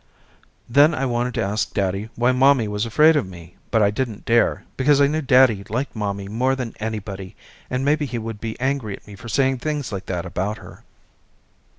Then 0.67 0.95
I 0.95 1.05
wanted 1.05 1.35
to 1.35 1.43
ask 1.43 1.75
daddy 1.75 2.09
why 2.15 2.31
mommy 2.31 2.67
was 2.67 2.87
afraid 2.87 3.15
of 3.15 3.27
me 3.27 3.57
but 3.69 3.83
I 3.83 3.91
didn't 3.91 4.25
dare 4.25 4.63
because 4.75 4.99
I 4.99 5.05
knew 5.05 5.21
daddy 5.21 5.63
liked 5.69 5.95
mommy 5.95 6.27
more 6.27 6.55
than 6.55 6.73
anybody 6.79 7.35
and 7.69 7.85
maybe 7.85 8.07
he 8.07 8.17
would 8.17 8.41
be 8.41 8.59
angry 8.59 8.95
at 8.95 9.05
me 9.05 9.15
for 9.15 9.29
saying 9.29 9.59
things 9.59 9.91
like 9.91 10.07
that 10.07 10.25
about 10.25 10.57
her. 10.57 10.83